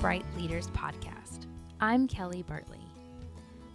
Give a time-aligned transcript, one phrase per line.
[0.00, 1.46] Bright Leaders Podcast.
[1.80, 2.84] I'm Kelly Bartley.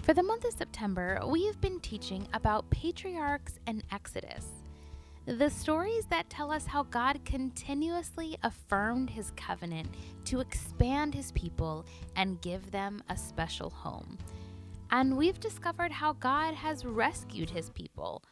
[0.04, 4.48] For the month of September, we have been teaching about patriarchs and Exodus,
[5.26, 9.90] the stories that tell us how God continuously affirmed his covenant
[10.26, 11.86] to expand his people
[12.16, 14.18] and give them a special home.
[14.92, 18.24] And we've discovered how God has rescued his people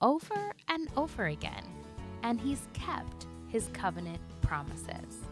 [0.00, 1.64] over and over again,
[2.22, 5.28] and he's kept his covenant promises.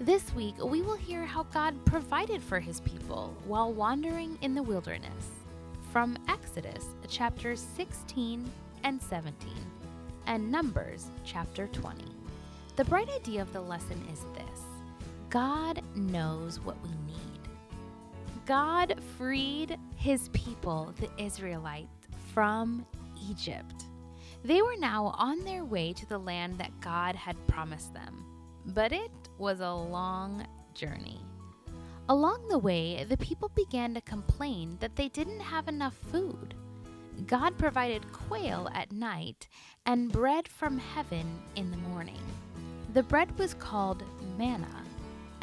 [0.00, 4.62] This week, we will hear how God provided for his people while wandering in the
[4.62, 5.26] wilderness
[5.90, 8.48] from Exodus chapters 16
[8.84, 9.50] and 17
[10.26, 12.04] and Numbers chapter 20.
[12.76, 14.60] The bright idea of the lesson is this
[15.30, 17.40] God knows what we need.
[18.46, 22.86] God freed his people, the Israelites, from
[23.28, 23.86] Egypt.
[24.44, 28.24] They were now on their way to the land that God had promised them,
[28.64, 31.20] but it was a long journey.
[32.08, 36.54] Along the way, the people began to complain that they didn't have enough food.
[37.26, 39.48] God provided quail at night
[39.86, 42.22] and bread from heaven in the morning.
[42.94, 44.02] The bread was called
[44.38, 44.84] manna,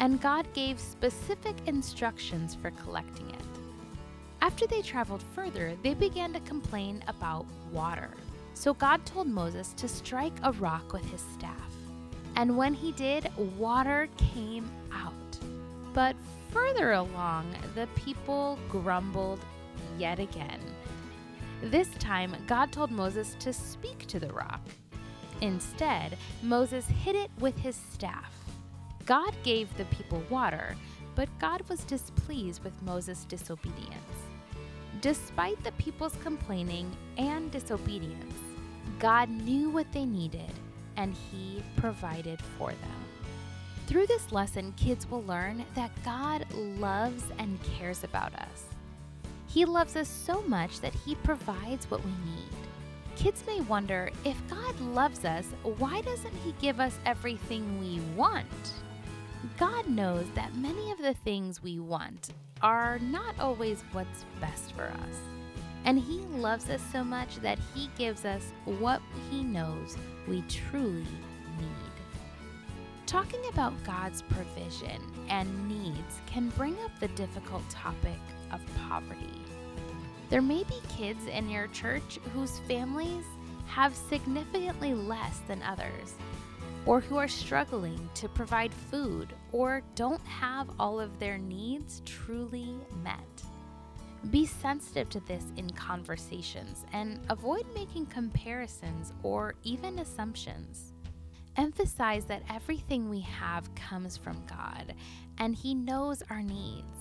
[0.00, 3.36] and God gave specific instructions for collecting it.
[4.40, 8.10] After they traveled further, they began to complain about water.
[8.54, 11.70] So God told Moses to strike a rock with his staff.
[12.36, 15.12] And when he did, water came out.
[15.94, 16.14] But
[16.52, 19.40] further along, the people grumbled
[19.98, 20.60] yet again.
[21.62, 24.60] This time, God told Moses to speak to the rock.
[25.40, 28.32] Instead, Moses hit it with his staff.
[29.06, 30.76] God gave the people water,
[31.14, 33.94] but God was displeased with Moses' disobedience.
[35.00, 38.34] Despite the people's complaining and disobedience,
[38.98, 40.52] God knew what they needed
[40.96, 43.04] and He provided for them.
[43.86, 48.64] Through this lesson, kids will learn that God loves and cares about us.
[49.46, 52.50] He loves us so much that He provides what we need.
[53.16, 55.46] Kids may wonder if God loves us,
[55.78, 58.72] why doesn't He give us everything we want?
[59.56, 64.84] God knows that many of the things we want are not always what's best for
[64.84, 65.35] us.
[65.86, 69.96] And He loves us so much that He gives us what He knows
[70.28, 71.06] we truly
[71.58, 71.86] need.
[73.06, 78.18] Talking about God's provision and needs can bring up the difficult topic
[78.52, 79.40] of poverty.
[80.28, 83.24] There may be kids in your church whose families
[83.68, 86.14] have significantly less than others,
[86.84, 92.74] or who are struggling to provide food or don't have all of their needs truly
[93.04, 93.44] met.
[94.30, 100.92] Be sensitive to this in conversations and avoid making comparisons or even assumptions.
[101.56, 104.94] Emphasize that everything we have comes from God
[105.38, 106.96] and He knows our needs.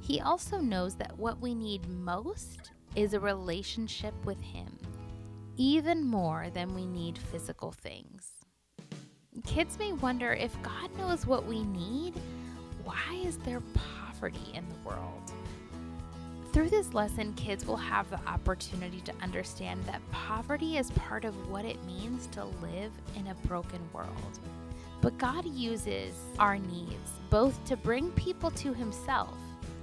[0.00, 4.78] He also knows that what we need most is a relationship with Him,
[5.56, 8.30] even more than we need physical things.
[9.44, 12.14] Kids may wonder if God knows what we need,
[12.84, 15.32] why is there poverty in the world?
[16.52, 21.48] Through this lesson, kids will have the opportunity to understand that poverty is part of
[21.48, 24.40] what it means to live in a broken world.
[25.00, 29.36] But God uses our needs both to bring people to Himself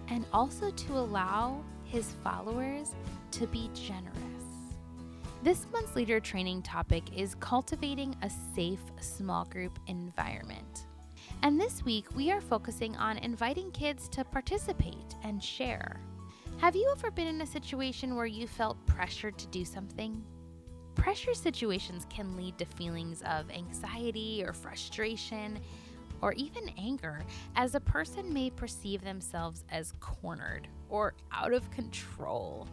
[0.09, 2.93] and also to allow His followers
[3.31, 4.13] to be generous.
[5.43, 10.85] This month's leader training topic is cultivating a safe small group environment.
[11.43, 16.01] And this week, we are focusing on inviting kids to participate and share.
[16.57, 20.23] Have you ever been in a situation where you felt pressured to do something?
[20.95, 25.59] Pressure situations can lead to feelings of anxiety or frustration
[26.19, 27.23] or even anger,
[27.55, 32.67] as a person may perceive themselves as cornered or out of control.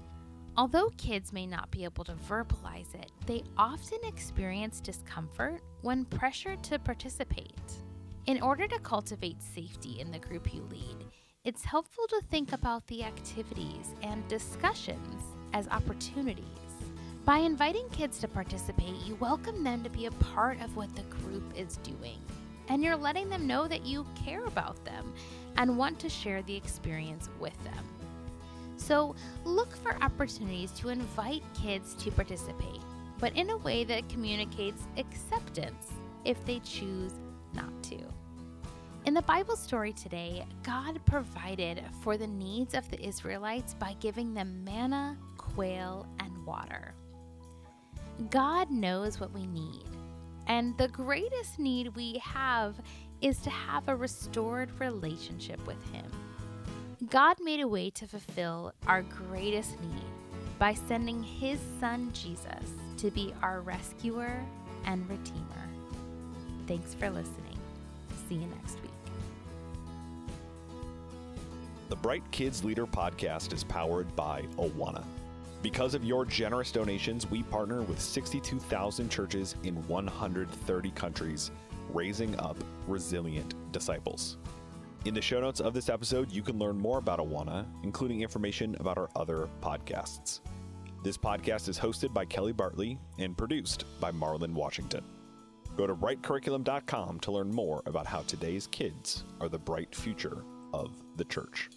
[0.56, 6.62] Although kids may not be able to verbalize it, they often experience discomfort when pressured
[6.64, 7.82] to participate.
[8.24, 11.04] In order to cultivate safety in the group you lead,
[11.44, 16.44] it's helpful to think about the activities and discussions as opportunities.
[17.26, 21.02] By inviting kids to participate, you welcome them to be a part of what the
[21.02, 22.18] group is doing.
[22.68, 25.12] And you're letting them know that you care about them
[25.58, 27.84] and want to share the experience with them.
[28.78, 29.14] So
[29.44, 32.80] look for opportunities to invite kids to participate,
[33.18, 35.92] but in a way that communicates acceptance
[36.24, 37.12] if they choose
[37.52, 37.98] not to.
[39.14, 44.34] In the Bible story today, God provided for the needs of the Israelites by giving
[44.34, 46.96] them manna, quail, and water.
[48.30, 49.84] God knows what we need,
[50.48, 52.74] and the greatest need we have
[53.20, 56.10] is to have a restored relationship with Him.
[57.08, 60.02] God made a way to fulfill our greatest need
[60.58, 64.44] by sending His Son Jesus to be our rescuer
[64.86, 65.68] and redeemer.
[66.66, 67.60] Thanks for listening.
[68.28, 69.03] See you next week.
[71.90, 75.04] The Bright Kids Leader podcast is powered by Awana.
[75.60, 81.50] Because of your generous donations, we partner with 62,000 churches in 130 countries,
[81.92, 82.56] raising up
[82.88, 84.38] resilient disciples.
[85.04, 88.74] In the show notes of this episode, you can learn more about Awana, including information
[88.80, 90.40] about our other podcasts.
[91.02, 95.04] This podcast is hosted by Kelly Bartley and produced by Marlon Washington.
[95.76, 100.44] Go to brightcurriculum.com to learn more about how today's kids are the bright future
[100.74, 101.70] of the church.